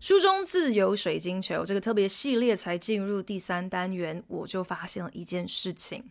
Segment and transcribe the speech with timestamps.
[0.00, 6.04] 书中自有水晶球这个特别系列才进入第三单元，我就发现了一件事情：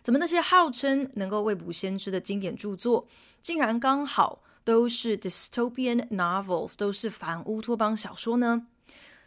[0.00, 3.08] 怎么那些号称能够未卜先知的经典著作，
[3.42, 8.68] 竟然刚好都是 dystopian novels，都是反乌托邦小说呢？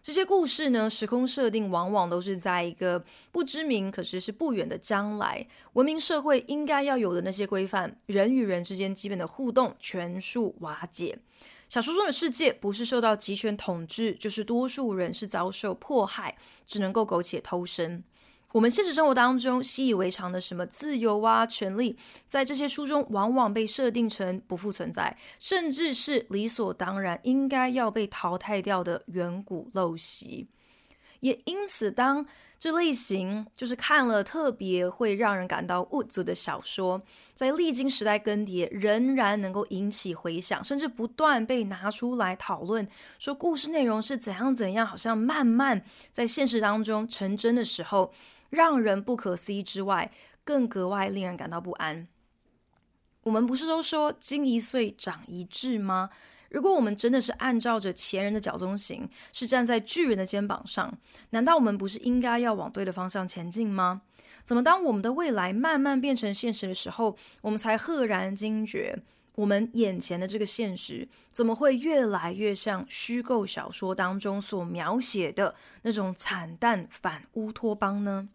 [0.02, 11.20] 这些故事呢，时空设定往往都是在一个不知名，可是是不远的将来，文明社会应该要有的那些规范，人与人之间基本的互动全数瓦解。
[11.69, 18.03] 小说中的世界不是受到极权统治，就是多数人是遭受迫害，只能够苟且偷生。
[18.51, 21.95] 我们现实生活当中习以为常的什么自由啊、权利，
[22.27, 30.48] 在这些书中往往被设定成不复存在，甚至是理所当然应该要被淘汰掉的远古陋习。
[31.20, 32.26] 也因此，当
[32.60, 37.01] 这类型就是看了特别会让人感到郁卒的小说，
[37.34, 48.13] 在历经时代更迭，仍然能够引起回响，甚至不断被拿出来讨论，说故事内容是怎样怎样，好像慢慢在现实当中成真的时候。
[48.51, 50.12] 让人不可思议之外，
[50.44, 52.07] 更格外令人感到不安。
[53.21, 56.10] 我们不是都说“经一岁，长一智”吗？
[56.49, 60.97] 如果我们真的是按照着前人的脚踪行，是站在巨人的肩膀上，
[61.29, 64.01] 难道我们不是应该要往对的方向前进吗？
[64.44, 68.97] 怎么当我们的未来慢慢变成现实的时候，我们才赫然惊觉，
[69.35, 78.29] 我们眼前的这个现实怎么会越来越像虚构小说当中所描写的那种惨淡反乌托邦呢？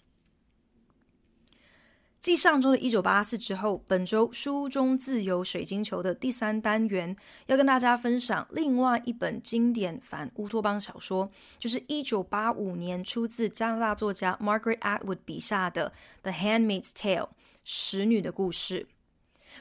[2.24, 7.14] 继上周的一九八四之后，本周书中自由水晶球的第三单元
[7.48, 15.92] 要跟大家分享另外一本经典反乌托邦小说，就是一九八五年出自加拿大作家 Margaret Atwood 笔下的
[16.22, 17.18] 《The Handmaid's Tale》
[17.62, 18.86] 使女的故事。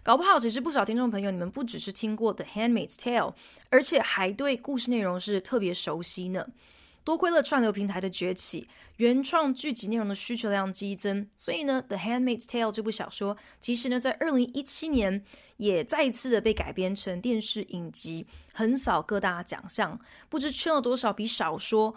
[0.01, 3.31] 搞不好，其实不少听众朋友，你们不只是听过《The Handmaid's Tale》，
[3.71, 6.47] 而且还对故事内容是特别熟悉呢。
[7.03, 15.23] 多亏了串流平台的崛起，原创剧集内容的需求量激增，所以呢，《The Handmaid's Tale》这部小说，其实呢，在二零一七年
[15.57, 19.99] 也再一次的被改编成电视影集，横扫各大奖项，
[20.29, 21.93] 不知圈了多少比小说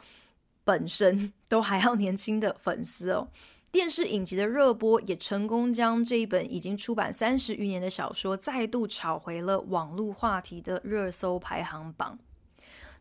[0.64, 3.28] 本身都还要年轻的粉丝哦。
[3.70, 12.18] 电视影集的热播也成功将这一本已经出版三十余年的小说，再度炒回了网络话题的热搜排行榜。《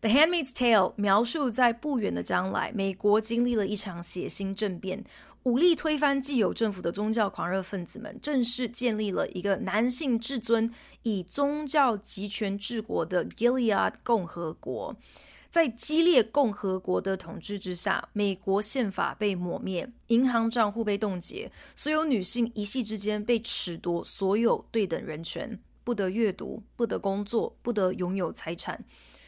[0.05, 5.03] The Handmaid's Tale》描述在不远的将来，美国经历了一场血腥政变，
[5.41, 10.71] 武力推翻既有政府的宗教狂热分子们，正式建立了一个男性至尊、
[11.01, 14.95] 以宗教集权治国的 Gilead 共和国。
[15.49, 28.85] 在激烈共和国的统治之下，美国宪法被抹灭，银行账户被冻结，所有女性一夕之间被褫夺所有对等人权，不得阅读，不得工作，不得拥有财产。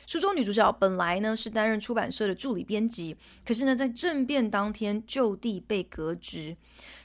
[0.07, 6.55] 书中女主角本来呢是担任出版社的助理编辑，可是呢在政变当天就地被革职。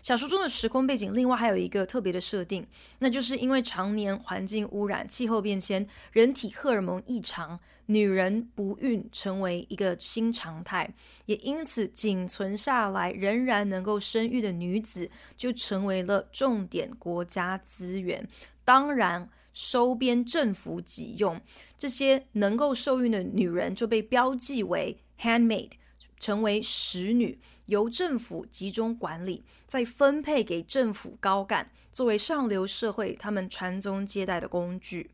[0.03, 2.65] 小说中的时空背景另外还有一个特别的设定，
[3.01, 10.89] 那就是因为常年环境污染、气候变迁、人体荷尔蒙异常，女人不孕成为一个新常态，
[11.27, 18.25] 也因此仅存下来仍然能够生育的女子就成为了重点国家资源。
[18.65, 19.29] 当然。
[19.53, 21.41] 收编政府己用，
[21.77, 25.71] 这些能够受孕的女人就被标记为 handmaid，
[26.19, 35.11] 成为使女，由政府集中管理，再分配给政府高干，作为上流社会他们传宗接代的工具。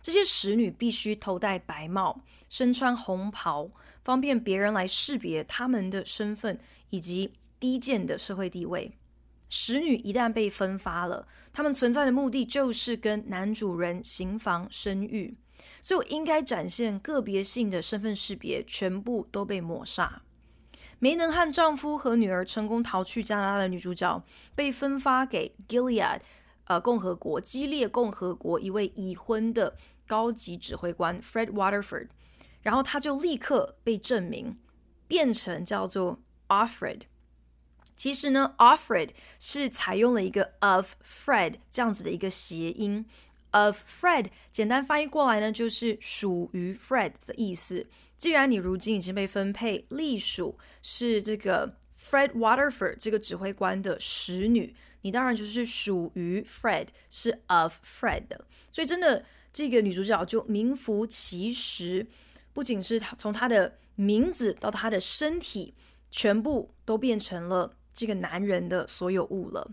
[0.00, 3.70] 这些使女必须头戴白帽，身穿红袍，
[4.04, 6.58] 方便别人来识别他们的身份
[6.90, 8.92] 以及低贱的社会地位。
[9.50, 11.26] 使女一旦被分发了，
[11.58, 15.36] 他们存在的目的就是跟男主人行房生育，
[15.82, 20.22] 所以我应该展现个别性的身份识别，全部都被抹杀。
[21.00, 24.22] 没能和丈夫和女儿成功逃去加拿大的女主角，
[24.54, 26.20] 被分发给 Gilead，
[26.66, 29.76] 呃，共和国激烈共和国一位已婚的
[30.06, 32.06] 高级指挥官 Fred Waterford，
[32.62, 34.56] 然后他就立刻被证明，
[35.08, 37.00] 变成叫做 Offred。
[37.98, 39.10] 其实呢，Offred
[39.40, 43.04] 是采用了一个 of Fred 这样子的一个谐音
[43.50, 47.88] of Fred，简单翻译过来呢，就是属于 Fred 的意思。
[48.16, 58.44] 既然你如今已经被分配隶属是这个 Fred Waterford 这个指挥官的使女，你当然就是属于 Fred，是 of Fred 的。
[58.70, 62.06] 所以真的，这个女主角就名副其实，
[62.52, 65.74] 不仅是她从她的名字到她的身体，
[66.12, 69.68] 全部都变成了这个男人的所有物了。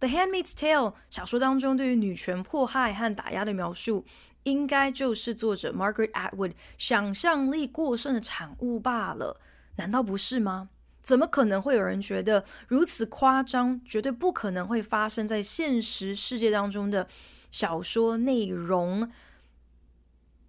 [0.06, 4.04] 《The Handmaid's Tale》小说当中对于女权迫害和打压的描述，
[4.42, 9.40] 应该就是作者 Margaret Atwood 想象力过剩的产物罢了，
[9.76, 10.68] 难道不是吗？
[11.00, 17.08] 怎么可能会有人觉得如此夸张、绝对不可能会发生在现实世界当中的
[17.50, 19.10] 小说内容，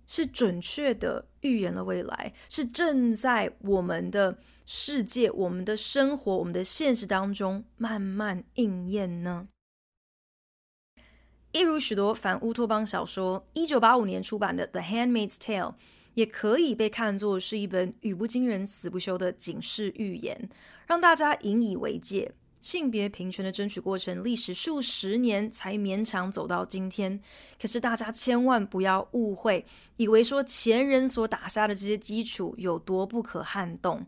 [0.08, 4.38] 是准确的预言了未来，是正在我们的
[4.70, 9.48] 世界、我们的生活、我们的现实当中慢慢应验呢？
[11.54, 15.72] 一如许多反乌托邦小说，一九八五年出版的《The Handmaid's Tale》
[16.16, 20.50] 也可以被看作是一本语不惊人死不休的警示预言，
[20.86, 22.30] 让大家引以为戒。
[22.60, 27.18] 性别平权的争取过程历时数十年才勉强走到今天，
[27.62, 29.66] 可是大家千万不要误会，
[29.96, 34.06] 以为说前人所打下的这些基础有多不可撼动。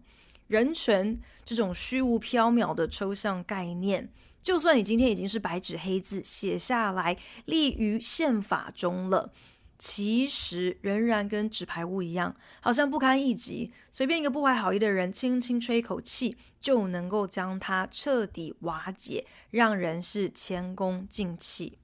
[0.50, 4.12] 人权这种虚无缥缈的抽象概念，
[4.42, 7.16] 就算你今天已经是白纸黑字写下来，
[7.46, 9.32] 立于宪法中了，
[9.78, 13.72] 其实仍然跟纸牌屋一样，好像不堪一击。
[13.92, 21.78] 随便一个不怀好意的人，轻轻吹一口气，就能够将它彻底瓦解，让人是前功尽弃。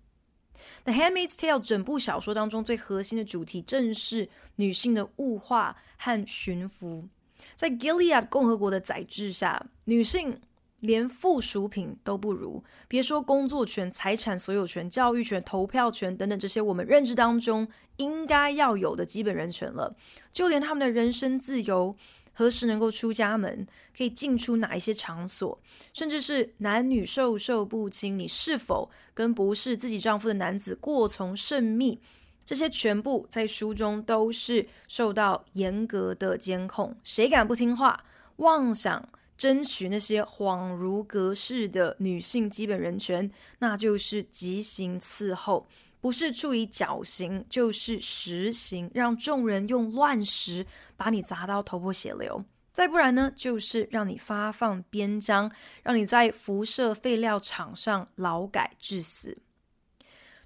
[0.91, 7.07] 《The Handmaid's Tale》整部小说当中最核心的主题，正是女性的物化和驯服。
[7.56, 10.40] 在 Gilead 共和国的宰制下，女性
[10.81, 17.68] 连附属品都不如，别说工作权、财产所有权、教育权、投票权等等这些我们认知当中
[17.98, 19.96] 应该要有的基本人权了。
[20.31, 21.96] 就连他们的人身自由，
[22.34, 23.66] 何时能够出家门，
[23.98, 25.60] 可以进出哪一些场所，
[25.94, 32.00] 甚至是男女授受不亲，你是否跟不是自己丈夫的男子过从甚密。
[32.45, 38.06] 这些全部在书中都是受到严格的监控，谁敢不听话，
[38.38, 45.68] 妄想争取那些恍如隔世的女性基本人权，那就是极刑伺候，
[46.00, 50.65] 不是处以绞刑，就是实刑，让众人用乱石
[50.95, 55.51] 把你砸到头破血流，再不然呢，就是让你发放鞭章，
[55.81, 59.39] 让你在辐射废料场上劳改致死。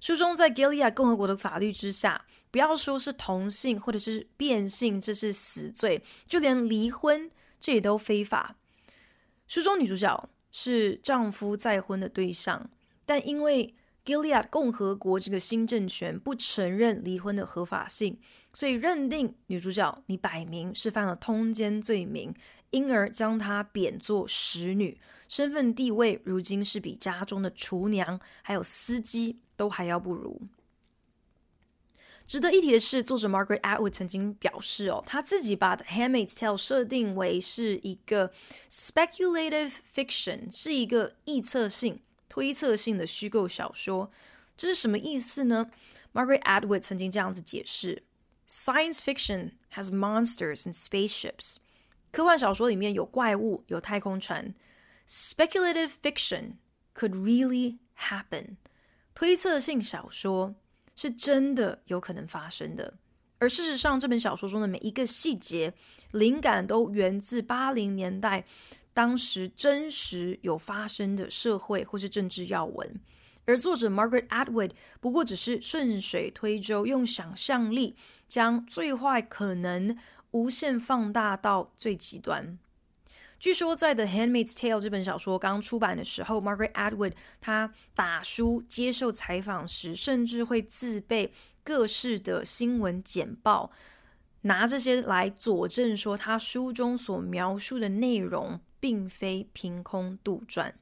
[0.00, 7.30] 书中在 Gilead 共和国的法律之下，不要说是同性或者是变性，这是死罪，就连离婚
[7.60, 8.56] 这也都非法。
[9.46, 12.70] 书中女主角是丈夫再婚的对象，
[13.04, 13.74] 但因为
[14.04, 18.18] Gilead 共和国这个新政权不承认离婚的合法性，
[18.54, 22.34] 所以认定女主角你摆明是犯了通奸罪名，
[22.70, 24.98] 因而将她贬作使女，
[25.28, 30.40] 身份地位如今是比家中的厨娘还有司机都还要不如。
[32.26, 38.32] 值得一提的是，作者 Margaret Atwood 曾经表示：“哦，他自己把《The Handmaid's Tale》设定为是一个
[38.70, 44.10] speculative fiction，是一个臆测性、推测性的虚构小说。
[44.56, 45.70] 这是什么意思呢
[46.14, 48.02] ？Margaret Atwood 曾经这样子解释
[48.48, 51.56] ：Science fiction has monsters and spaceships。
[52.10, 54.54] 科幻小说里面有怪物，有太空船。
[55.06, 56.54] Speculative fiction
[56.94, 58.56] could really happen。”
[59.14, 60.54] 推测性小说
[60.94, 62.94] 是真的有可能发生的，
[63.38, 65.74] 而事实上，这本小说中的每一个细节，
[66.12, 68.44] 灵感都源自八零年代
[68.92, 73.00] 当时真实有发生的社会或是政治要闻，
[73.44, 77.96] 而作者 Margaret Atwood 不过只是顺水推舟，用想象力
[78.28, 79.96] 将最坏可能
[80.32, 82.58] 无限放大到最极端。
[83.40, 91.32] 据说，在《The Handmaid's Tale》这本小说刚出版的时候，Margaret Atwood 她打书接受采访时，甚至会自备
[91.64, 93.72] 各式的新闻简报，
[94.42, 100.74] 拿这些来佐证说，她书中所描述的内容并非凭空杜撰。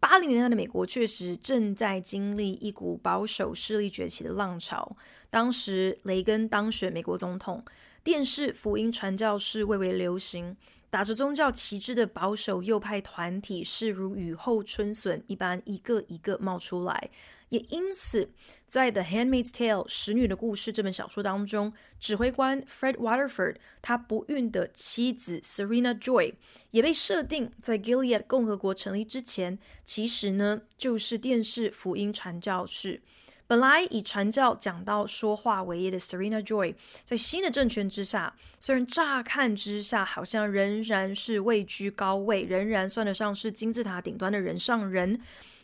[0.00, 4.96] 八零年代的美国确实正在经历一股保守势力崛起的浪潮，
[5.30, 7.64] 当时雷根当选美国总统。
[8.02, 10.56] 电视福音传教士蔚为流行，
[10.88, 17.10] 打着宗教旗帜的保守右派团体是如雨后春笋一般，一个一个冒出来。
[17.50, 18.30] 也因此，
[18.66, 26.34] 在《The Handmaid's Tale》使女的故事这本小说当中，指挥官 Fred Waterford 他不孕的妻子 Serena Joy
[26.70, 33.02] 也被设定在 Gilead 共和国成立之前，其实呢就是电视福音传教士。
[33.50, 45.20] 本来以传教讲道说话为业的 Serena Joy，在新的政权之下，虽然乍看之下好像仍然是位居高位，仍然算得上是金字塔顶端的人上人，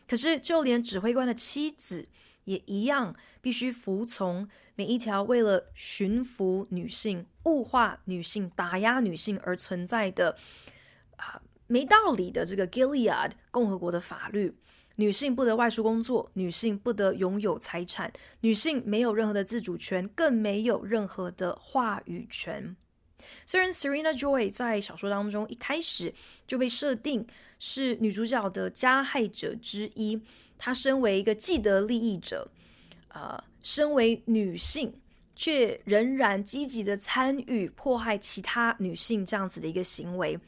[0.09, 2.09] 可是就连指挥官的妻子
[2.43, 10.37] 也一样，必须服从每一条为了驯服女性、物化女性、打压女性而存在的
[11.19, 14.57] 啊没道理的这个 Gilead 共和国的法律。
[14.97, 18.11] 女性不得外出工作，女性不得拥有财产，
[18.41, 22.75] 女性没有任何的自主权，更没有任何的话语权。
[23.45, 26.15] 虽然 Serena Joy 在小说当中一开始
[26.47, 27.27] 就被设定
[27.59, 30.21] 是女主角的加害者之一，
[30.57, 32.49] 她身为一个既得利益者，
[33.09, 34.93] 呃，身为女性，
[35.35, 40.39] 却仍然积极的参与迫害其他女性这样子的一个行为，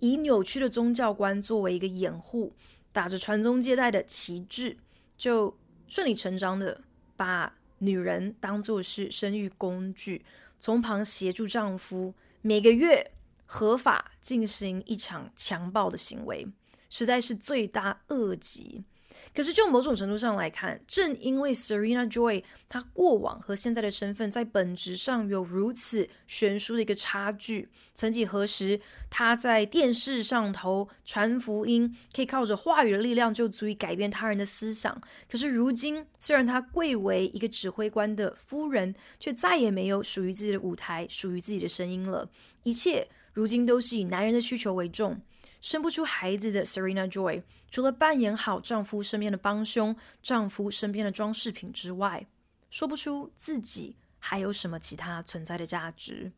[0.00, 2.52] 以扭曲的宗教观作为一个掩护。
[2.92, 4.76] 打着传宗接代的旗帜，
[5.16, 6.80] 就顺理成章的
[7.16, 10.24] 把女人当作是生育工具，
[10.58, 13.12] 从旁协助丈夫每个月
[13.46, 16.46] 合法进行一场强暴的行为，
[16.90, 18.84] 实在是罪大恶极。
[19.34, 35.00] 可是，就某种程度上来看，正因为 Serena Joy 她过往和现在的身份在本质上有如此悬殊的一个差距，曾几何时，她在电视上头传福音，可以靠着话语的力量就足以改变他人的思想。
[35.30, 42.28] 可是如今，虽然她贵为一个指挥官的夫人，却再也没有属于自己的舞台，属于自己的声音了。
[42.64, 45.20] 一切如今都是以男人的需求为重。
[45.60, 52.26] 生不出孩子的 Serena Joy，除了扮演好丈夫身边的帮凶、丈夫身边的装饰品之外，
[52.70, 56.32] 说不出自己还有什么其他存在的价值。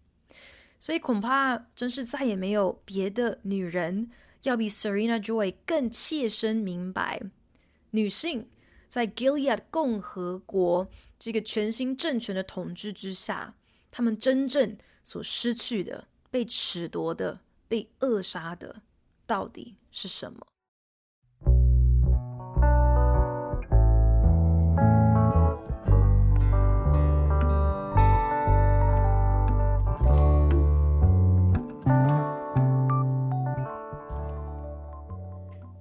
[0.78, 4.10] 所以恐怕真是再也没有别的女人
[4.42, 7.20] 要比 Serena Joy 更切身明白，
[7.90, 8.48] 女性
[8.88, 13.54] 在 Gilead 共和国这个全新政权的统治之下，
[13.90, 18.82] 她们真正所失去的、被褫夺的、被扼杀的。
[19.26, 20.46] 到底是什么？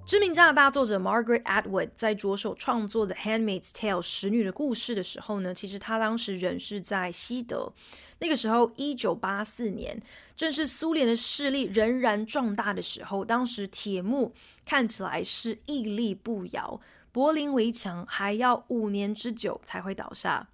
[0.10, 7.72] 知名加拿大作者 Margaret Atwood 在着手创作的《Handmaid's Tale》使女的故事的时候呢，其实她当时人是在西德。
[8.18, 10.02] 那个时候，一九八四年，
[10.36, 13.24] 正是苏联的势力仍然壮大的时候。
[13.24, 14.34] 当时铁幕
[14.66, 20.50] 看起来是屹立不摇，柏林围墙还要五年之久才会倒下。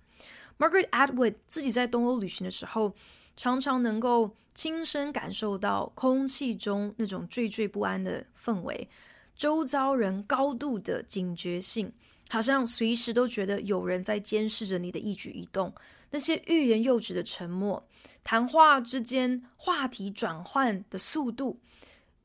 [0.59, 2.93] Margaret Atwood 自己在东欧旅行的时候，
[3.37, 8.89] 常常能够亲身感受到空气中那种惴惴不安的氛围。
[9.35, 11.91] 周遭人高度的警觉性，
[12.29, 15.73] 好像随时都觉得有人在监视着你的一举一动。
[16.09, 17.85] 那些欲言又止的沉默，
[18.23, 21.59] 谈话之间话题转换的速度，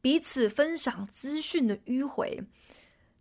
[0.01, 2.41] 彼此分享资讯的迂回，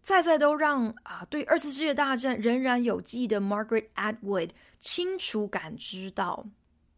[0.04, 6.46] 再再都让啊，对二次世界大战仍然有记忆的 Margaret Atwood 清楚感知到，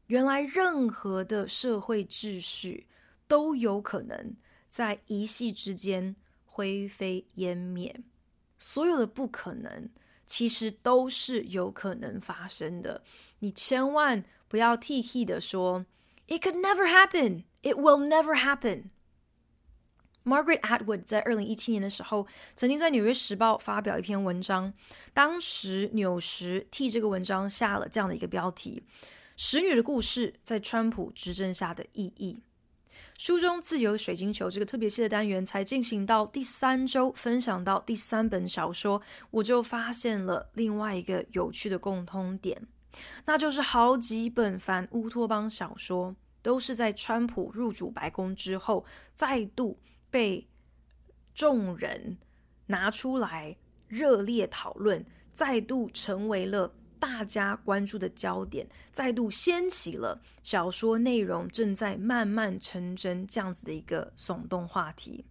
[0.07, 2.87] 原来任何的社会秩序
[3.29, 4.35] 都有可能
[4.69, 6.17] 在一夕之间。
[6.53, 8.01] 灰飞烟灭，
[8.59, 9.89] 所有的不可能，
[10.27, 13.03] 其实都是有可能发生的。
[13.39, 15.85] 你千万不要 T T 的说
[16.27, 18.89] ，It could never happen, it will never happen。
[20.25, 24.73] Margaret Atwood 在二零一七年的时候，曾经在《纽约时报》发表一篇文章，
[25.13, 28.83] 当时纽时替这个文章下了这样的一个标题
[29.37, 32.43] ：“使女的故事在川普执政下的意义。”
[33.23, 38.99] 书中自由水晶球这个特别系的单元才进行到第三周，分享到第三本小说，
[39.29, 42.59] 我就发现了另外一个有趣的共通点，
[43.25, 49.77] 那就是好几本反乌托邦小说都是在川普入主白宫之后，再度
[50.09, 50.47] 被
[51.35, 52.17] 众人
[52.65, 53.55] 拿出来
[53.87, 56.73] 热烈讨论，再度成为了。
[57.01, 65.25] 大家关注的焦点再度掀起了小说内容正在慢慢成真这样子的一个耸动话题。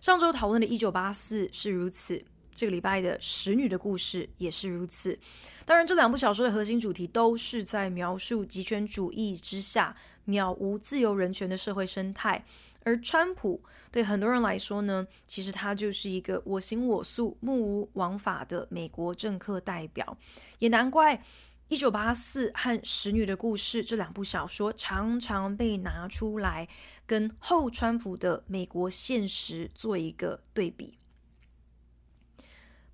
[0.00, 5.18] 上周讨论的《一九八四》是如此，这个礼拜的《使女的故事》也是如此。
[5.66, 9.94] 当然，这两部小说的核心主题都是在描述极权主义之下
[10.26, 12.46] 渺无自由人权的社会生态。
[12.88, 20.16] 而川普对很多人来说呢，其实他就是一个我行我素、目无王法的美国政客代表。
[20.58, 21.16] 也难怪
[21.68, 26.66] 《一九八四》和《使女的故事》这两部小说常常被拿出来
[27.06, 30.96] 跟后川普的美国现实做一个对比。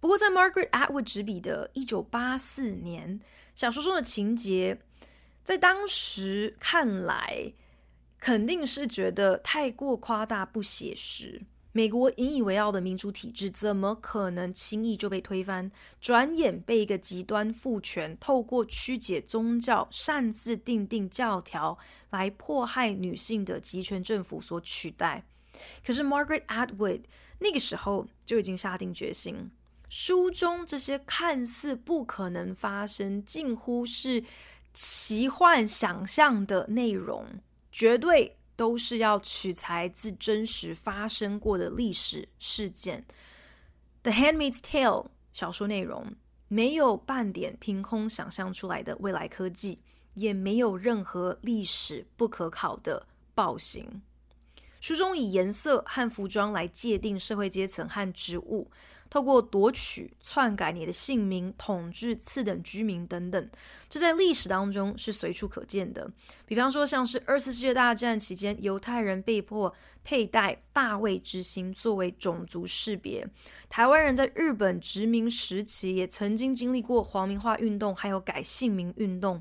[0.01, 3.21] 不过，在 Margaret Atwood 执笔的一九八四年，
[3.55, 4.81] 小说中的情节，
[5.45, 7.55] 在当时看来，
[8.25, 11.43] 肯定是觉得太过夸大不写实。
[11.73, 15.71] 美国引以为傲的民主体制，怎么可能轻易就被推翻？
[16.01, 21.77] 转眼被一个极端父权透过曲解宗教、擅自定定教条
[22.09, 25.27] 来迫害女性的极权政府所取代。
[25.85, 27.03] 可是 Margaret Atwood
[27.41, 29.51] 那个时候就已经下定决心。
[29.91, 34.25] 书中这些看似不可能发生、近乎是
[34.73, 37.27] 奇幻想象的内容，
[37.75, 43.05] 绝对都是要取材自真实发生过的历史事件。
[44.05, 45.03] 《The Handmaid's Tale》
[45.33, 46.15] 小说内容
[46.47, 49.81] 没有半点凭空想象出来的未来科技，
[50.15, 54.01] 也没有任何历史不可考的暴行。
[54.81, 58.71] 书中以颜色和服装来界定社会阶层和职务。
[59.15, 63.49] 透过夺取、篡改你的姓名、统治次等居民等等，
[63.89, 66.11] 这在历史当中是随处可见的。
[66.45, 73.25] 比方说，像是二次世界大战期间，犹太人被迫佩戴大卫之星作为种族识别；
[73.69, 79.41] 台湾人在日本殖民时期也曾经经历过皇民化运动，还有改姓名运动。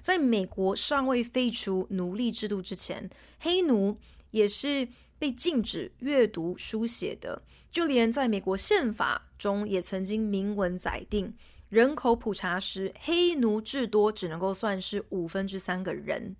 [0.00, 3.98] 在美国尚未废除奴隶制度之前，黑奴
[4.30, 7.42] 也是被禁止阅读书写的。
[7.70, 11.34] 就连在美国宪法中也曾经明文载定，
[11.68, 16.34] 人口普查时，黑奴至多只能够算是五分之三个人。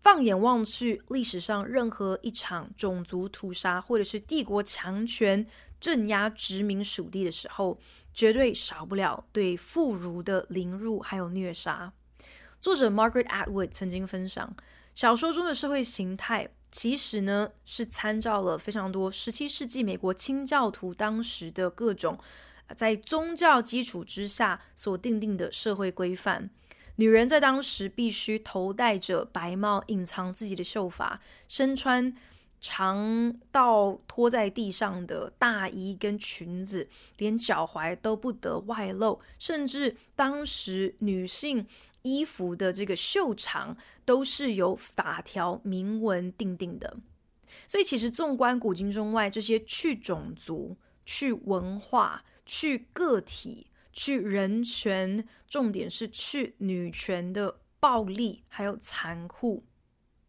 [0.00, 5.46] 放眼望去，历史上任何一场种族屠杀，或者是帝国强权
[5.80, 7.78] 镇压殖民属地的时候，
[8.12, 11.92] 绝对少不了对妇孺的凌辱还有虐杀。
[12.60, 14.56] 作者 Margaret Atwood 曾经分享，
[14.94, 16.50] 小说中的社会形态。
[16.72, 22.18] 其实呢，是参照了非常多十七世纪美国清教徒当时的各种
[22.74, 26.48] 在宗教基础之下所定定的社会规范。
[26.96, 32.14] 女人在当时必须头戴着白帽，隐藏自己的秀发，身穿
[32.60, 41.66] 长到拖在地上的大衣跟裙子，连脚踝都不得外露，甚至当时女性。
[42.02, 46.96] 衣服的这个袖长都是由法条明文定定的，
[47.66, 59.64] 所以其实纵观古今中外，这些去种族、去文化、去个体、去人权，重点是去女权的暴力还有残酷，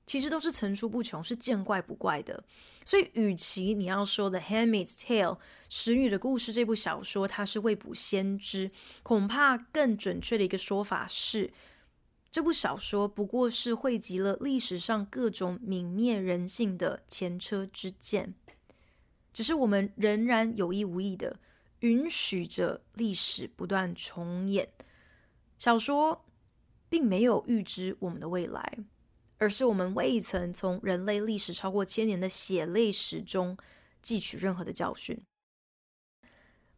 [0.06, 2.44] 其实都是层出不穷，是见怪不怪的。
[2.86, 5.36] 所以，与其你要说的《Handmaid's Tale》
[5.70, 11.54] 使女的故事这部小说，它是未卜先知，恐怕更准确的一个说法是，
[12.30, 18.34] 这部小说不过是汇集了历史上各种泯灭人性的前车之鉴，
[19.32, 21.40] 只是我们仍然有意无意的
[21.80, 24.70] 允许着历史不断重演。
[25.58, 26.26] 小说
[26.90, 28.80] 并没有预知我们的未来。
[29.38, 33.58] 而是我们未曾从人类历史超过千年的血泪史中
[34.04, 35.20] 汲取任何的教训。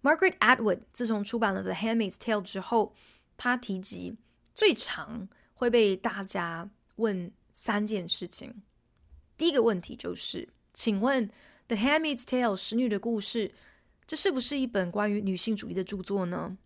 [0.02, 2.94] Margaret Atwood 自从出版了《The Handmaid's Tale》之后，
[3.38, 4.16] 她提及
[4.54, 8.62] 最常会被大家问三件事情。
[9.38, 11.28] 第一个问题就是，请问
[11.68, 13.54] 《The Handmaid's Tale》使女的故事，
[14.06, 16.58] 这是不是一本关于女性主义的著作呢？《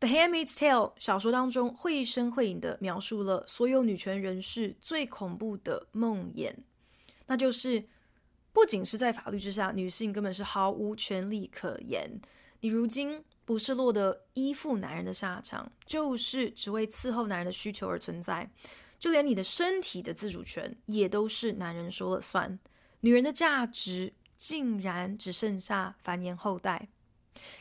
[0.00, 6.54] The Handmaid's Tale》小说当中绘声绘影的描述了所有女权人士最恐怖的梦魇，
[7.26, 7.88] 那就是
[8.52, 12.20] 不仅是在法律之下，女性根本是毫无权利可言。
[12.60, 18.50] 你如今不是落得依附男人的下场，就是只为伺候男人的需求而存在。
[19.00, 22.58] 就连你的身体的自主权也都是男人说了算。
[23.00, 26.88] 女人的价值竟然只剩下繁衍后代。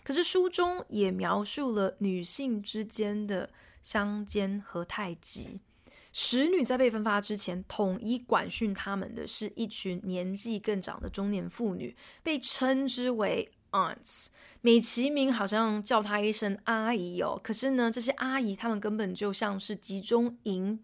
[0.04, 3.50] 可是书中也描述了女性之间的
[3.82, 5.60] 相奸和太极。
[6.14, 14.28] 使女在被分发之前，统一管训她们的是一群年纪更长的中年妇女，被称之为 aunts，
[14.62, 17.40] 美其名好像叫她一声阿姨哦。
[17.44, 20.80] 可是呢，这些阿姨她们根本就像是集中营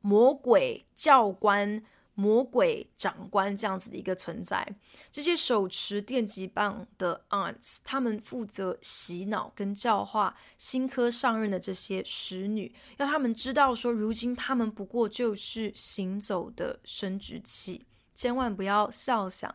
[0.00, 1.82] 魔鬼教官。
[2.18, 4.66] 魔鬼长官这样子的一个存在，
[5.10, 19.54] 这些手持电击棒的 aunts，他们负责洗脑跟教化新科上任的这些使女，要他们知道说，如今他们不过就是行走的生殖器，千万不要笑想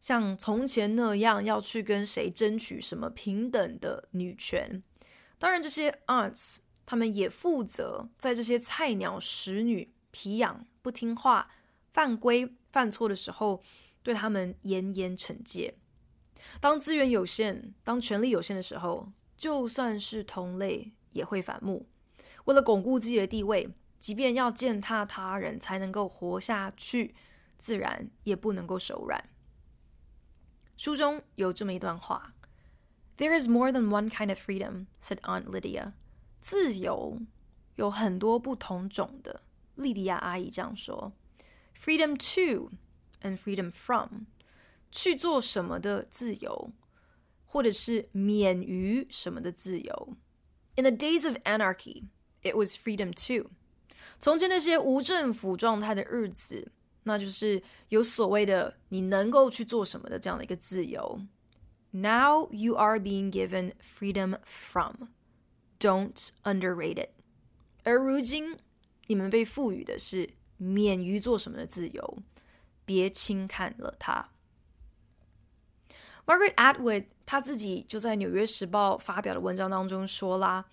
[0.00, 4.82] 像从前那样要去跟谁争取什么平等的女权。
[5.38, 11.48] 当然，这些 aunts 他们也负责在这些菜鸟使女皮痒不听话。
[11.94, 13.62] 犯规犯错的时候，
[14.02, 15.78] 对他们严严惩戒。
[16.60, 21.86] 当资源有限，当权力有限的时候，就算是同类也会反目。
[22.44, 27.14] 为了巩固自己的地位，即便要践踏他人才能够活下去，
[27.56, 29.30] 自然也不能够手软。
[30.76, 32.34] 书中有这么一段话
[33.16, 35.92] ：“There is more than one kind of freedom,” said Aunt Lydia.
[36.40, 37.20] 自由
[37.76, 39.42] 有很多不同种的。
[39.76, 41.12] 莉迪亚阿姨这样说
[41.75, 42.71] ：“Freedom to
[43.21, 44.25] and freedom from，
[44.91, 46.71] 去做什么的自由，
[47.45, 50.17] 或者是免于什么的自由。
[50.75, 52.03] In the days of anarchy,
[52.41, 53.49] it was freedom to。
[54.19, 56.71] 从前那些无政府状态的日子，
[57.03, 61.21] 那就是有所谓的你能够去做什么的这样的一个自由。
[61.91, 65.09] Now you are being given freedom from.
[65.79, 67.09] Don't underrate it。
[67.83, 68.57] 而如今。”
[69.09, 70.29] 你们被赋予的是
[70.64, 72.18] 免于做什么的自由，
[72.84, 74.30] 别轻看了它。
[76.26, 80.64] Margaret Atwood 她自己就在《纽约时报》发表的文章当中说啦：“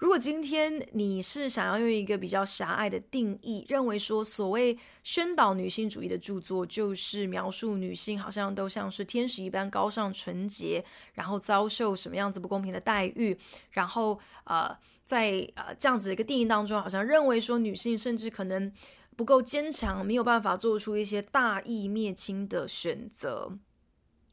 [0.00, 13.38] 如果今天你是想要用一个比较狭隘的定义，认为说所谓宣导女性主义的著作就是描述女性好像都像是天使一般高尚纯洁，然后遭受什么样子不公平的待遇，
[13.72, 14.74] 然后呃。”
[15.06, 18.72] 在呃这样子的一个定义当中，好像认为说女性甚至可能
[19.16, 23.58] 不够坚强，没有办法做出一些大义灭亲的选择。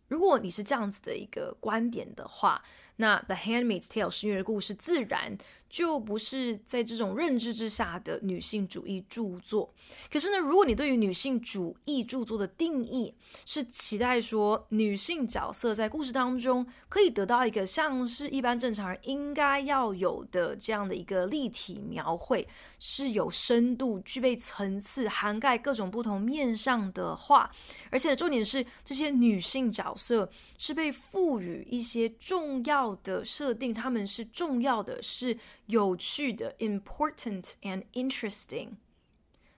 [0.08, 2.64] 如果你是这样子的一个观点的话，
[2.98, 5.38] 那《The Handmaid's Tale》十月的故事自然
[5.72, 9.74] 就不是在这种认知之下的女性主义著作。
[10.12, 13.14] 可是呢，如果你对于女性主义著作的定义
[13.46, 22.46] 是期待说女性角色在故事当中可以得到一个像是一般正常人应该要有的这样的一个立体描绘，
[22.78, 27.50] 是有深度、具备层次、涵盖各种不同面向的话，
[27.90, 38.76] 而且重点是这些女性角色是被赋予一些重要的设定，她们是重要的，是有趣的，important and interesting。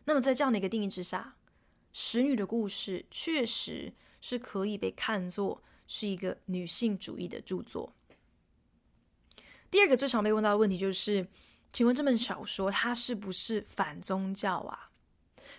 [0.05, 1.35] 那么在这样的一个定义之下，
[1.91, 7.95] 使女的故事确实是可以被看作是一个女性主义的著作。
[9.71, 11.27] 第二个最常被问到的问题就是，
[11.71, 14.91] 请问这本小说它是不是反宗教啊？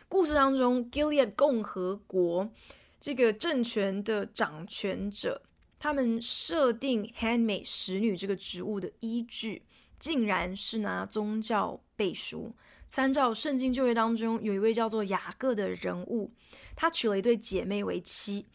[0.09, 2.53] 故事当中，Gilead 共和国
[3.01, 5.43] 这个政权的掌权者，
[5.79, 9.67] 他们设定 handmaid 使女这个职务的依据，
[9.99, 12.55] 竟然是拿宗教背书。
[12.89, 16.33] 参照圣经旧约当中有一位叫做雅各的人物，
[16.77, 18.47] 他娶了一对姐妹为妻。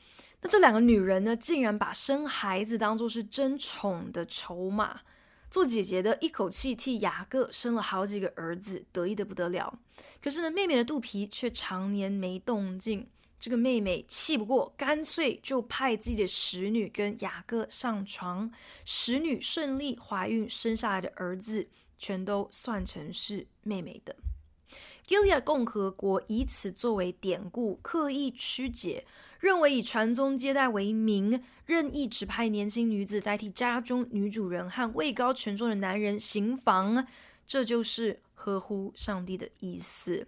[0.42, 5.02] 那这两个女人呢，竟然把生孩子当作是争宠的筹码。
[5.52, 9.80] 做姐姐的一口气替雅各生了好几个儿子，得意的不得了。
[10.22, 13.08] 可是呢，妹妹的肚皮却常年没动静。
[13.40, 18.52] 这个妹妹气不过，干脆就派自己的使女跟雅各上床。
[18.84, 24.16] 使女顺利怀孕，生下来的儿子全都算成是妹妹的。
[25.08, 29.06] g i l e a 共和国以此作为典故，刻意曲解，
[29.40, 37.08] 认为以传宗接代为名，任意指派年轻女子代替家中女主人和位高权重的男人行房，
[37.48, 40.28] 这就是合乎上帝的意思。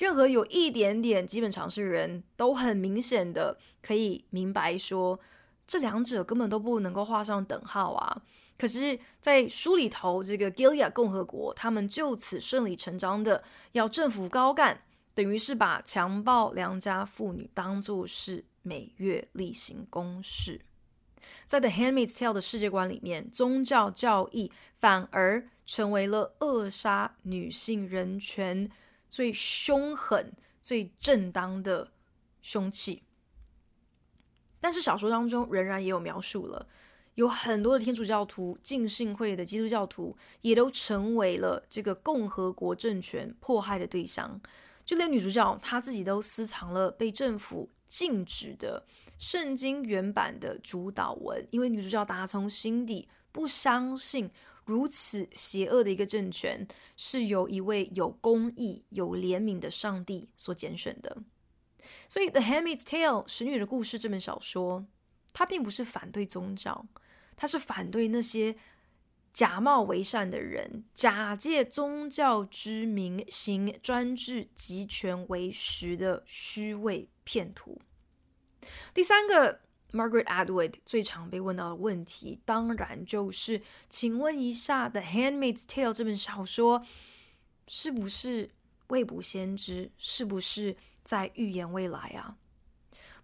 [0.00, 5.20] 任何有一点点基本常识的人都很明显的可以明白说，
[5.66, 8.22] 这两者根本都不能够画上等号啊。
[8.56, 14.80] 可是，在书里头，这个 Gilead 共和国，他们就此顺理成章的要政府高干，
[15.12, 20.62] 等于是把强暴良家妇女当作是每月例行公事。
[21.46, 28.70] 在 The Handmaid's Tale 的世界观里面，宗教教义反而成为了扼杀女性人权
[29.10, 31.92] 最凶狠、最正当的
[32.40, 33.02] 凶器。
[34.60, 36.66] 但是小说当中仍然也有描述了。
[37.16, 44.40] 有很多的天主教徒、浸信会的基督教徒，也都成为了这个共和国政权迫害的对象。
[44.84, 48.86] 就连女主角她自己都私藏了被政府禁止的
[49.18, 54.30] 圣经原版的主导文，因为女主角打从心底不相信
[54.64, 61.22] 如此邪恶的一个政权是由一位有公义、有怜悯的上帝所拣选的。
[62.08, 64.86] 所以，《The Handmaid's Tale》使女的故事这本小说，
[65.32, 66.86] 它并不是反对宗教。
[67.36, 68.56] 它是反对那些
[69.32, 77.80] 假冒为善的人，假借宗教之名行专制集权为实的虚伪骗徒。
[78.92, 86.84] 第三个，Margaret Atwood 最常被问到的问题，当然就是，请问一下，《The Handmaid's Tale》这本小说
[87.66, 88.50] 是不是
[88.88, 89.90] 未卜先知？
[89.98, 92.36] 是不是在预言未来啊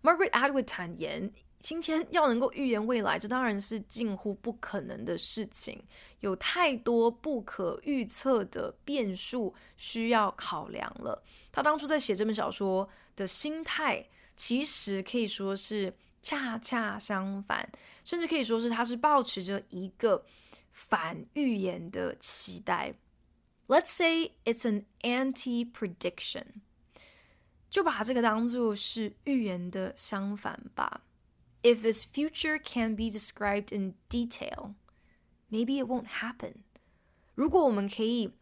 [0.03, 5.83] ？Margaret Atwood 坦言，今天要能够预言未来，这当然是近乎不可能的事情，
[6.21, 11.23] 有太多不可预测的变数需要考量了。
[11.51, 15.93] 他当初在写这本小说的心态，其实可以说是
[16.27, 17.71] 恰恰相反，
[18.05, 20.27] 甚至可以说是他是抱持着一个
[20.73, 22.93] 反预言的期待。
[23.69, 26.47] Let's say it's an anti-prediction，
[27.71, 31.03] 就把这个当做是预言的相反吧。
[31.63, 34.75] If this future can be described in detail,
[35.49, 36.55] maybe it won't happen.
[37.37, 38.33] 如果我们可以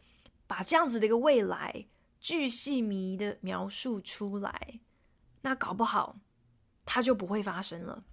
[0.46, 1.84] 把这样子的一个未来
[2.18, 4.80] 巨细靡的描述出来，
[5.42, 6.18] 那搞不好
[6.84, 8.04] 它就不会发生了。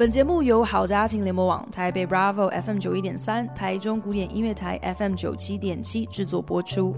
[0.00, 6.96] 本节目由好家庭联播网、台北 Bravo FM 九一点三、台中古典音乐台 FM 九七点七制作播出。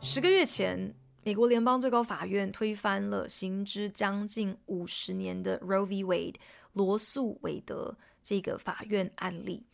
[0.00, 0.92] 十个月前，
[1.24, 6.02] 美国联邦最高法院推翻了行之将近五十年的 Roe v.
[6.02, 6.34] Wade
[6.72, 9.64] 罗素韦德这个法院案例，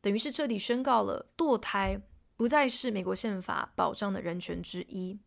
[0.00, 2.00] 等于是彻底宣告了堕胎
[2.34, 5.18] 不再是美国宪法保障的人权之一。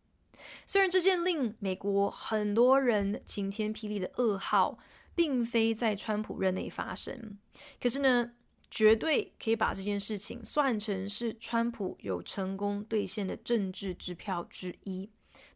[0.66, 4.78] 虽然这件令美国很多人晴天霹雳的噩耗，
[5.14, 7.38] 并非在川普任内发生，
[7.80, 8.32] 可是呢，
[8.70, 15.10] 绝对可以把这件事情算成是川普有成功兑现的政治支票之一，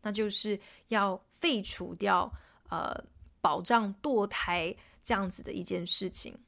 [0.05, 2.33] 那就是要废除掉
[2.69, 2.95] 呃
[3.41, 6.39] 保障堕胎这样子的一件事情。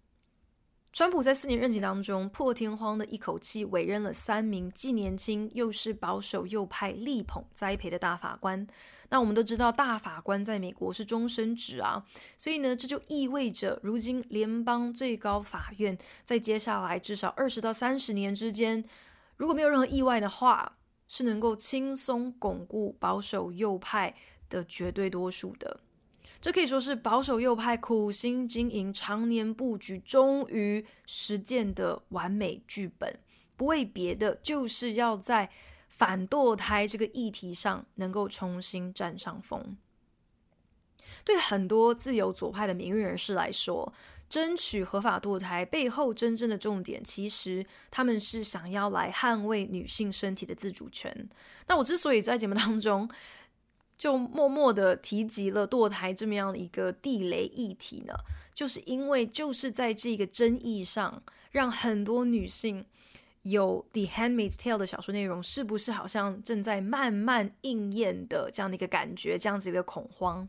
[0.93, 8.67] 川普在四年任期当中，破天荒的一口气委任了三名既年轻又是保守右派力捧栽培的大法官。
[9.11, 12.03] 那我们都知道，大法官在美国是终身制啊，
[12.39, 18.83] 所以呢，这就意味着，如今联邦最高法院在接下来至少二十到三十年之间，
[19.37, 24.15] 如果没有任何意外的话，是能够轻松巩固保守右派
[24.49, 25.81] 的绝对多数的。
[26.41, 33.19] 这可以说是保守右派苦心经营、常年布局，终于实践的完美剧本。
[33.57, 35.51] 不为别的，就是要在
[35.89, 39.79] 反堕胎这个议题上能够重新占上风。
[41.25, 43.93] 对很多自由左派的民运人士来说，
[44.29, 51.29] 争取合法堕胎背后真正的重点，其实他们是想要来捍卫女性身体的自主权。
[51.69, 53.09] 那我之所以在节目当中，
[53.97, 58.15] 就默默的提及了堕胎这么样的一个地雷议题呢，
[58.53, 62.85] 就是因为就是在这个争议上，让很多女性
[63.43, 70.47] 有《The Handmaid's Tale》的小说内容是不是好像正在慢慢应验的这样的一个感觉，这样子一个恐慌。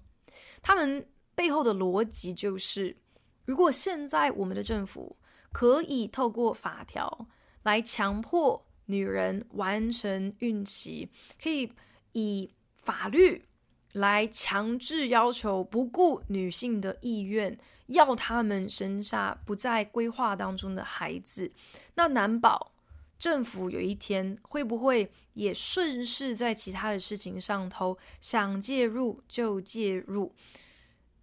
[0.61, 2.97] 他们背后的逻辑就是，
[3.47, 5.15] 如果现在我们的政府
[5.53, 7.27] 可以透过法条
[7.63, 11.09] 来强迫女人完成孕期，
[11.41, 11.71] 可以
[12.11, 13.45] 以法律
[13.93, 21.53] 来强制要求，不顾女性的意愿，要他们生下不在规划当中的孩子，
[21.95, 22.73] 那难保
[23.17, 30.35] 政府有一天会不会也顺势在其他的事情上头想介入就介入？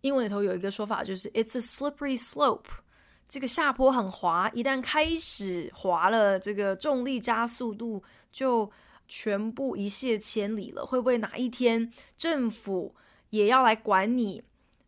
[0.05, 2.71] 英文里头有一个说法，就是 "It's a slippery slope"，
[3.27, 8.71] 这个下坡很滑，一旦开始滑了，这个重力加速度就。
[9.07, 12.95] 全部一泻千里了，会不会哪一天政府
[13.29, 14.43] 也要来管你？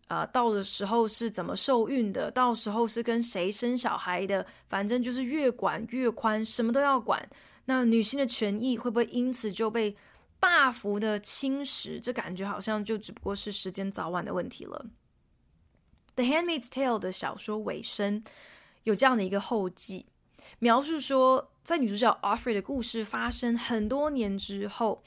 [0.09, 2.31] 啊、到的时候是怎么受孕的？
[2.31, 4.45] 到时候是跟谁生小孩的？
[4.69, 7.29] 反正就是越管越宽，什么都要管。
[7.67, 9.95] 那女性的权益会不会因此就被
[10.41, 12.01] 大幅的侵蚀？
[12.01, 14.83] 这感觉好像就只不过是时间早晚的问题了。
[16.17, 18.25] 《The Handmaid's Tale》的小说尾声
[18.83, 20.07] 有这样的一个后记，
[20.59, 21.53] 描述说。
[21.67, 25.03] 在女主角 Offred 的故事发生很多年之后，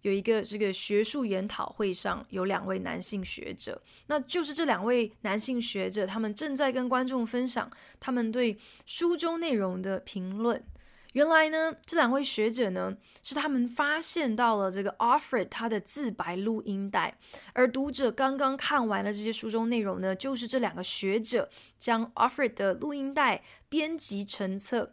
[0.00, 10.64] 有一个这个学术研讨会上，有两位男性学者，那就是这两位男性学者，他们正在跟观众分享他们对书中内容的评论。
[11.12, 17.18] 原来呢，这两位学者呢，是他们发现到了这个 Offred 他的自白录音带，
[17.52, 24.92] 而读者刚刚看完了这些书中内容呢，就是这两个学者将 Offred 的录音带编辑成册。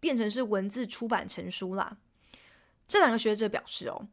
[0.00, 1.96] 变成是文字出版成书啦。
[2.86, 4.06] 这两个学者表示哦，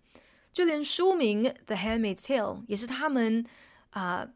[0.51, 3.45] 就连书名《The Handmaid's Tale》也是他们
[3.91, 4.27] 啊、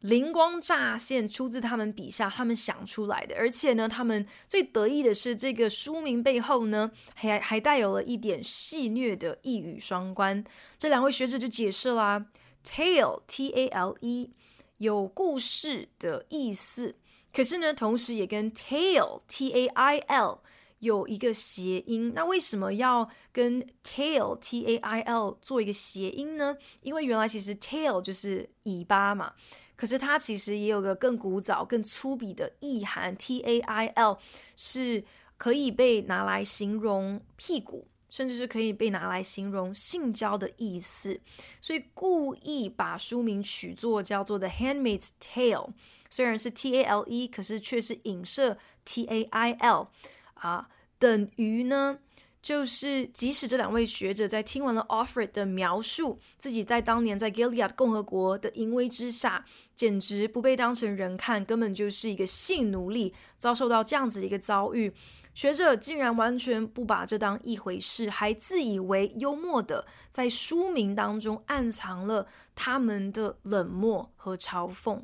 [0.00, 3.34] 灵光乍现，出自他们笔下，他们想出来的。
[3.36, 10.44] 而且呢，他们最得意的是这个书名背后呢，还还带有了一点戏谑的一语双关。
[10.78, 12.26] 这两位学者就解释啦
[12.64, 14.32] ，“tale” T A L E。
[14.78, 16.94] 有故事的意思，
[17.34, 20.40] 可是呢，同时也跟 tail t a i l
[20.78, 22.14] 有一个谐音。
[22.14, 26.56] 那为什么要跟 tail t a i l 做一个谐音呢？
[26.80, 29.34] 因为原来其实 tail 就是尾巴嘛，
[29.80, 34.18] 可是它其实也有个更古早、更粗鄙的意涵，t a i l
[34.54, 35.02] 是
[35.38, 37.86] 可以被拿来形容屁股。
[38.10, 41.20] 甚至是可以被拿来形容性交的意思，
[41.60, 45.68] 所以故意把书名取作叫做《The Handmaid's Tale》，
[46.10, 49.92] 虽然是 T A L E，可是却是影射 T A I L
[50.34, 52.00] 啊，等于呢，
[52.42, 64.92] 就是即使这两位学者在听完了 Offred 的描述，自己在当年在 Gilead 共和国的淫威之下，简直不被当成人看，根本就是一个性奴隶，遭受到这样子的一个遭遇。
[65.32, 75.00] 学者竟然完全不把这当一回事，还自以为幽默的在书名当中暗藏了他们的冷漠和嘲讽。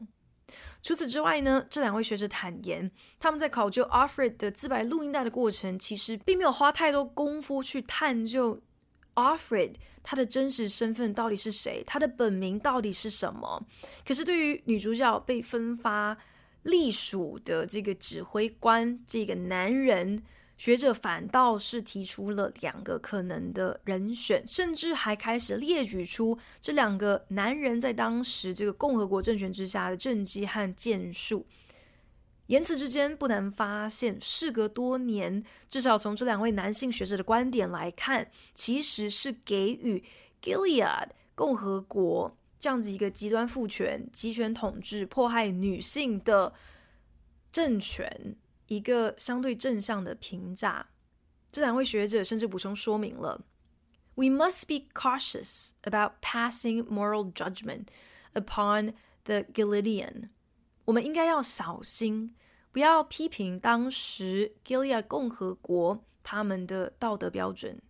[0.86, 8.60] 除此之外呢，这两位学者坦言，他们在考究 Alfred 的自白录音带的过程，其实并没有花太多功夫去探究
[9.16, 13.66] Alfred 他的真实身份到底是谁，他的本名到底是什么。
[14.06, 16.16] 可是对于女主角被分发。
[16.62, 20.20] 隶属的这个指挥官，这个男人，
[20.56, 31.46] 学者反倒是提出了两个可能的人选，甚至还开始列举出这两个男人在当时这个共和国政权之下的政绩和建树。
[32.46, 40.04] 言辞之间不难发现，事隔多年，至少从这两位男性学者的观点来看，其实是给予
[40.40, 42.36] Gilead 共和国。
[42.58, 46.54] 这样子一个极端父权、集权统治、迫害女性的
[47.52, 48.36] 政权，
[48.67, 50.87] 一个相对正向的评价。
[51.51, 53.45] 这两位学者甚至补充说明了：“
[54.15, 57.87] We must be cautious about passing moral judgment
[58.33, 58.93] upon
[59.25, 60.29] the Gileadian。”
[60.85, 62.35] 我们应该要小心，
[62.71, 67.81] 不要批评当时 Gilead 共和国他们的道德标准。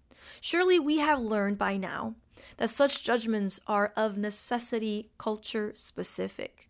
[0.41, 2.15] Surely we have learned by now.
[2.57, 6.64] That such judgments are of necessity culture specific，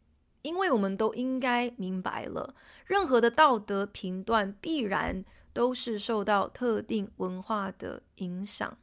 [0.47, 2.55] 因为我们都应该明白了，
[2.85, 8.79] 任何的道德评断必然都是受到特定文化的影响。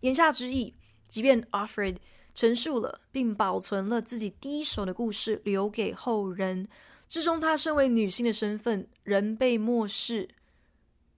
[0.00, 0.74] 言下之意，
[1.08, 1.96] 即便 Offred
[2.34, 6.68] 陈述了并保存了自己第一手的故事留给后人，
[7.08, 10.28] 之中她身为女性的身份仍被漠视，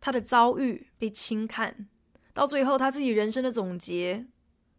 [0.01, 1.89] 她的遭遇被轻看，
[2.33, 4.27] 到最后她自己人生的总结。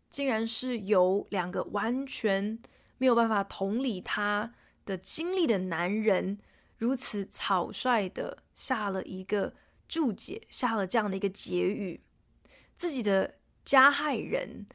[0.10, 2.60] 竟然是由两个完全
[3.04, 4.54] 没有办法同理他
[4.86, 6.40] 的经历的男人，
[6.78, 9.54] 如此草率的下了一个
[9.90, 12.00] 注解，下了这样的一个结语。
[12.76, 13.34] 自己的
[13.66, 14.68] 加害人，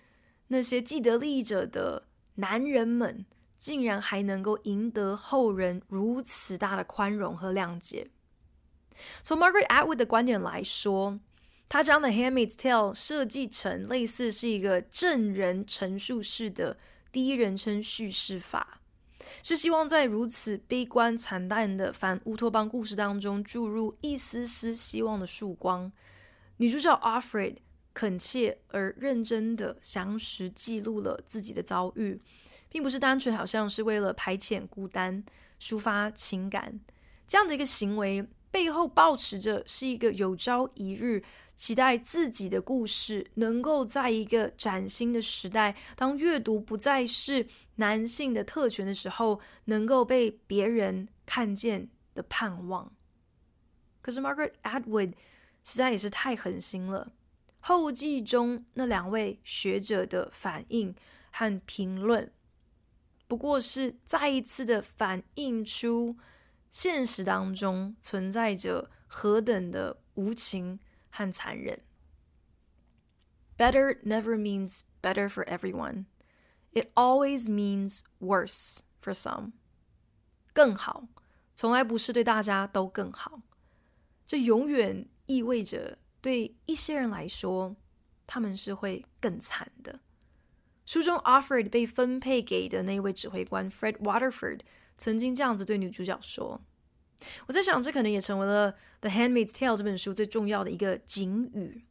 [0.49, 3.25] 那些既得利益者的男人们，
[3.57, 8.11] 竟然还能够赢得后人如此大的宽容和谅解。
[9.23, 11.19] 从 Margaret Atwood 的观点来说。
[11.71, 16.79] 他将《The Handmaid's Tale》设计成类似是一个证人陈述式的
[17.11, 18.81] 第一人称叙事法，
[19.43, 25.91] 是希望在如此悲观惨淡的反乌托邦故事当中注入一丝丝希望的曙光。
[26.59, 27.57] 女主角 Offred
[27.95, 32.21] 恳切而认真的详实记录了自己的遭遇，
[32.69, 35.25] 并不是单纯好像是为了排遣孤单、
[35.61, 36.79] 抒发情感
[37.27, 41.23] 这样的一个行为，背后抱持着是一个有朝一日。
[41.59, 52.93] 期待自己的故事能够在一个崭新的时代，当阅读不再是男性的特权的时候，能够被别人看见的盼望。
[54.01, 55.15] 可是 Margaret Atwood
[55.65, 57.11] 实在也是太狠心了。
[57.59, 60.95] 后记中那两位学者的反应
[61.33, 62.33] 和评论，
[63.27, 66.17] 不过是再一次的反映出
[66.71, 70.79] 现实当中存在着何等的无情。
[71.18, 71.82] 和残忍。
[73.58, 76.06] Better never means better for everyone.
[76.72, 79.54] It always means worse for some.
[80.54, 81.08] 更好，
[81.56, 83.42] 从来不是对大家都更好。
[84.26, 87.76] 这永远意味着对一些人来说，
[88.26, 90.00] 他们是会更惨的。
[90.86, 94.62] 书中 Offred 被分配给的那位指挥官 Fred Waterford
[94.98, 96.62] 曾经这样子对女主角说。
[97.47, 101.85] 我在想，这可能也成为了《The Handmaid's Tale》这本书最重要的一个警语。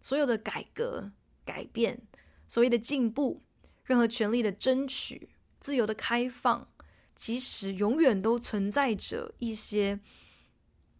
[0.00, 1.10] 所有的改革、
[1.44, 2.00] 改变，
[2.46, 3.42] 所谓的进步，
[3.84, 6.68] 任何权利的争取、自由的开放，
[7.16, 9.98] 其实永远都存在着一些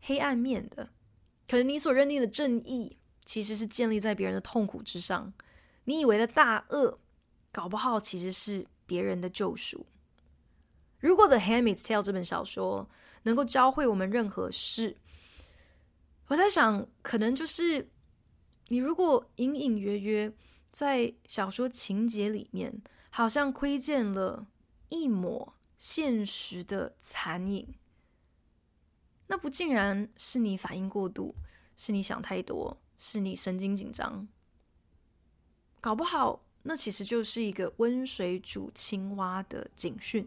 [0.01, 0.91] 黑暗面的。
[1.49, 5.33] 可能你所认定的正义，其实是建立在别人的痛苦之上。
[5.85, 6.99] 你以为的大恶，
[7.53, 9.87] 搞不好其实是别人的救赎。
[10.99, 12.91] 如果《The Handmaid's Tale》这本小说
[13.29, 14.97] 能够教会我们任何事，
[16.29, 17.91] 我在想，可能就是
[18.68, 20.33] 你如果隐隐约约
[20.72, 24.47] 在小说情节里面，好像窥见了
[24.89, 27.74] 一抹现实的残影，
[29.26, 31.35] 那不竟然是你反应过度，
[31.76, 34.26] 是你想太多，是你神经紧张，
[35.83, 40.26] 搞不好那其实就是一个温水煮青蛙的警讯。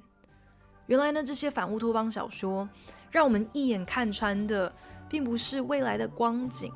[0.92, 2.68] 原来呢，这些反乌托邦小说
[3.10, 4.70] 让我们一眼看穿的，
[5.08, 6.70] 并不是未来的光景，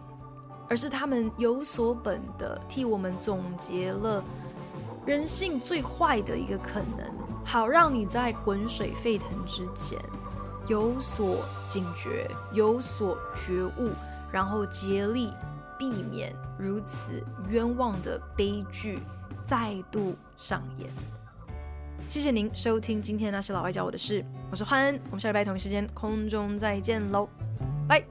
[0.69, 4.23] 而是他们有所本的替我们总结了
[5.05, 7.13] 人性最坏的一个可能，
[7.43, 9.99] 好让你在滚水沸腾之前
[10.65, 13.91] 有所警觉、有所觉悟，
[14.31, 15.29] 然后竭力
[15.77, 18.99] 避免如此冤枉的悲剧
[19.43, 20.89] 再度上演。
[22.07, 27.27] 谢谢您收听今天那些老外教我的事，我是欢恩，我们下礼拜同一时间空中再见喽，
[27.87, 28.03] 拜。